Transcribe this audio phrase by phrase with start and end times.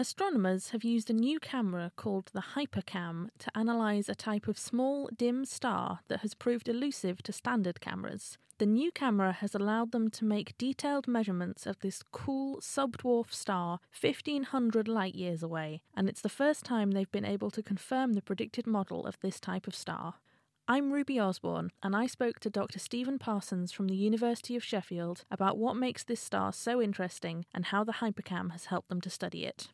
[0.00, 5.10] Astronomers have used a new camera called the HiPERCAM to analyse a type of small,
[5.16, 8.38] dim star that has proved elusive to standard cameras.
[8.58, 13.80] The new camera has allowed them to make detailed measurements of this cool subdwarf star
[14.00, 18.22] 1500 light years away, and it's the first time they've been able to confirm the
[18.22, 20.14] predicted model of this type of star.
[20.68, 22.78] I'm Ruby Osborn, and I spoke to Dr.
[22.78, 27.64] Steven Parsons from the University of Sheffield about what makes this star so interesting and
[27.64, 29.70] how the HiPERCAM has helped them to study it.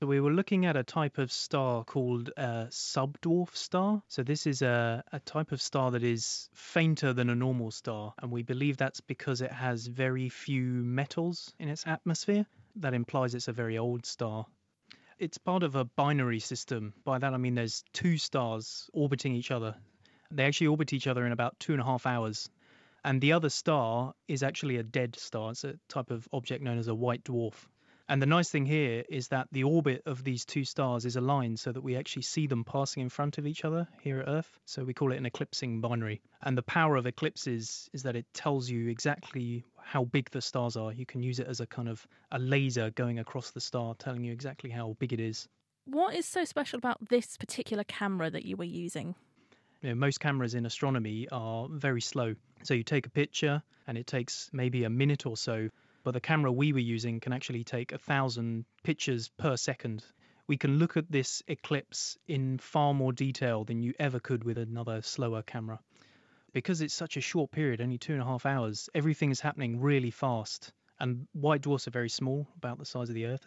[0.00, 4.02] So we were looking at a type of star called a subdwarf star.
[4.08, 8.14] So this is a, a type of star that is fainter than a normal star,
[8.22, 12.46] and we believe that's because it has very few metals in its atmosphere.
[12.76, 14.46] That implies it's a very old star.
[15.18, 16.94] It's part of a binary system.
[17.04, 19.74] By that I mean there's two stars orbiting each other.
[20.30, 22.48] They actually orbit each other in about two and a half hours.
[23.04, 25.50] And the other star is actually a dead star.
[25.50, 27.66] It's a type of object known as a white dwarf.
[28.10, 31.60] And the nice thing here is that the orbit of these two stars is aligned
[31.60, 34.58] so that we actually see them passing in front of each other here at Earth.
[34.64, 36.20] So we call it an eclipsing binary.
[36.42, 40.76] And the power of eclipses is that it tells you exactly how big the stars
[40.76, 40.92] are.
[40.92, 44.24] You can use it as a kind of a laser going across the star, telling
[44.24, 45.46] you exactly how big it is.
[45.84, 49.14] What is so special about this particular camera that you were using?
[49.82, 52.34] You know, most cameras in astronomy are very slow.
[52.64, 55.68] So you take a picture and it takes maybe a minute or so
[56.02, 60.04] but the camera we were using can actually take a thousand pictures per second.
[60.46, 64.58] We can look at this eclipse in far more detail than you ever could with
[64.58, 65.78] another slower camera.
[66.52, 69.80] Because it's such a short period, only two and a half hours, everything is happening
[69.80, 70.72] really fast.
[70.98, 73.46] And white dwarfs are very small, about the size of the Earth.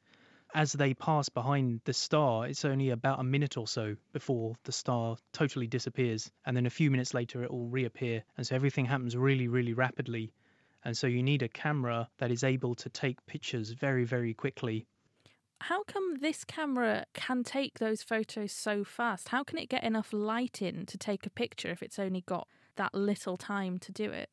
[0.55, 4.71] As they pass behind the star, it's only about a minute or so before the
[4.71, 6.31] star totally disappears.
[6.45, 8.23] And then a few minutes later, it will reappear.
[8.37, 10.31] And so everything happens really, really rapidly
[10.85, 14.85] and so you need a camera that is able to take pictures very, very quickly.
[15.61, 19.29] How come this camera can take those photos so fast?
[19.29, 22.47] How can it get enough light in to take a picture if it's only got
[22.75, 24.29] that little time to do it?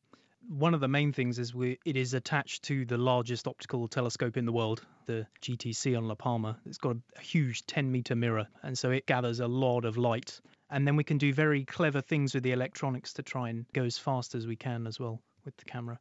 [0.49, 4.35] One of the main things is we, it is attached to the largest optical telescope
[4.35, 6.57] in the world, the GTC on La Palma.
[6.65, 10.41] It's got a huge 10 meter mirror, and so it gathers a lot of light.
[10.69, 13.83] And then we can do very clever things with the electronics to try and go
[13.83, 15.99] as fast as we can as well with the camera.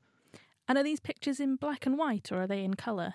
[0.70, 3.12] And are these pictures in black and white or are they in colour?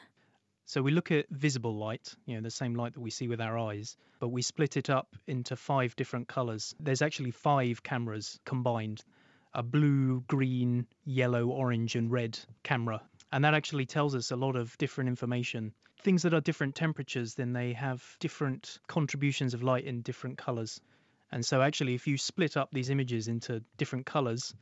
[0.66, 3.40] So we look at visible light, you know, the same light that we see with
[3.40, 6.76] our eyes, but we split it up into five different colours.
[6.82, 9.06] There's actually five cameras combined
[9.54, 13.02] a blue, green, yellow, orange, and red camera.
[13.32, 15.74] And that actually tells us a lot of different information.
[16.02, 20.82] Things that are different temperatures, then they have different contributions of light in different colours.
[21.32, 24.54] And so, actually, if you split up these images into different colours,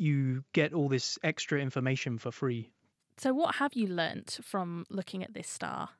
[0.00, 2.70] you get all this extra information for free.
[3.18, 5.90] So, what have you learnt from looking at this star?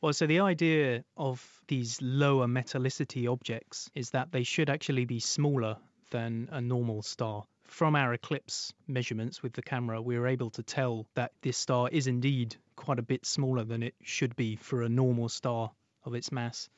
[0.00, 5.18] Well, so the idea of these lower metallicity objects is that they should actually be
[5.18, 5.78] smaller
[6.10, 7.44] than a normal star.
[7.64, 11.88] From our eclipse measurements with the camera, we were able to tell that this star
[11.90, 15.72] is indeed quite a bit smaller than it should be for a normal star
[16.04, 16.68] of its mass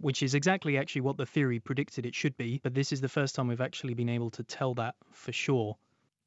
[0.00, 2.60] which is exactly actually what the theory predicted it should be.
[2.62, 5.76] But this is the first time we've actually been able to tell that for sure.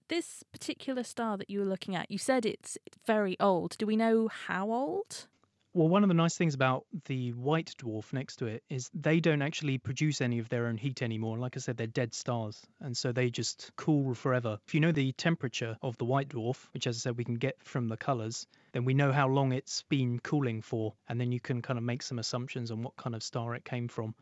[0.07, 3.77] This particular star that you were looking at, you said it's very old.
[3.77, 5.27] Do we know how old?
[5.71, 9.19] Well, one of the nice things about the white dwarf next to it is they
[9.19, 11.37] don't actually produce any of their own heat anymore.
[11.37, 14.57] Like I said, they're dead stars, and so they just cool forever.
[14.65, 17.35] If you know the temperature of the white dwarf, which, as I said, we can
[17.35, 21.31] get from the colors, then we know how long it's been cooling for, and then
[21.31, 24.15] you can kind of make some assumptions on what kind of star it came from.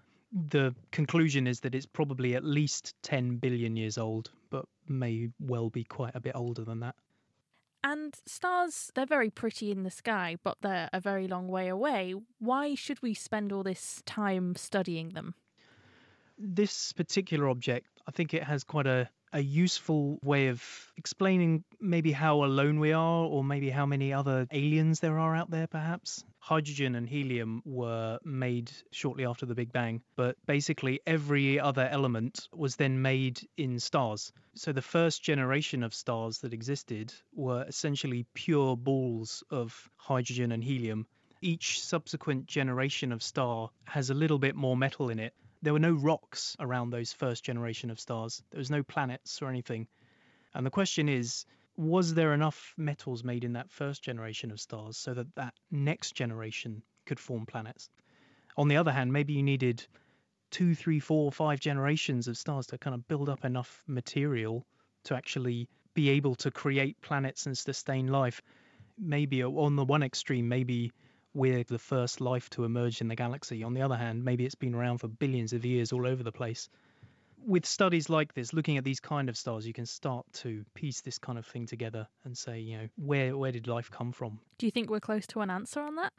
[0.49, 5.69] The conclusion is that it's probably at least 10 billion years old, but may well
[5.69, 6.95] be quite a bit older than that.
[7.83, 12.15] And stars, they're very pretty in the sky, but they're a very long way away.
[12.39, 15.35] Why should we spend all this time studying them?
[16.37, 20.63] This particular object, I think it has quite a a useful way of
[20.97, 25.49] explaining maybe how alone we are, or maybe how many other aliens there are out
[25.51, 26.23] there, perhaps.
[26.39, 32.47] Hydrogen and helium were made shortly after the Big Bang, but basically every other element
[32.53, 34.31] was then made in stars.
[34.55, 40.63] So the first generation of stars that existed were essentially pure balls of hydrogen and
[40.63, 41.05] helium.
[41.41, 45.79] Each subsequent generation of star has a little bit more metal in it there were
[45.79, 48.43] no rocks around those first generation of stars.
[48.51, 49.87] There was no planets or anything.
[50.53, 51.45] And the question is,
[51.75, 56.13] was there enough metals made in that first generation of stars so that that next
[56.13, 57.89] generation could form planets?
[58.57, 59.85] On the other hand, maybe you needed
[60.49, 64.65] two, three, four, five generations of stars to kind of build up enough material
[65.03, 68.41] to actually be able to create planets and sustain life.
[68.97, 70.91] Maybe on the one extreme, maybe
[71.37, 73.63] we're the first life to emerge in the galaxy.
[73.63, 76.31] On the other hand, maybe it's been around for billions of years all over the
[76.31, 76.67] place.
[77.45, 81.01] With studies like this, looking at these kind of stars, you can start to piece
[81.01, 84.39] this kind of thing together and say, you know, where where did life come from?
[84.57, 86.11] Do you think we're close to an answer on that?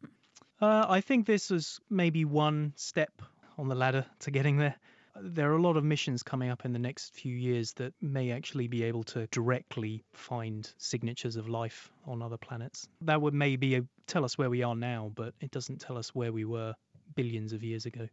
[0.63, 3.21] Uh, I think this was maybe one step
[3.59, 4.77] on the ladder to getting there.
[5.21, 8.31] There are a lot of missions coming up in the next few years that may
[8.31, 12.89] actually be able to directly find signatures of life on other planets.
[13.01, 16.15] That would maybe uh, tell us where we are now, but it doesn't tell us
[16.15, 16.75] where we were
[17.15, 18.09] billions of years ago.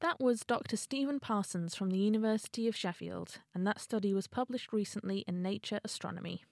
[0.00, 0.76] That was Dr.
[0.76, 5.78] Steven Parsons from the University of Sheffield, and that study was published recently in Nature
[5.84, 6.42] Astronomy.